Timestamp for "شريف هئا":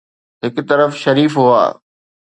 1.03-1.63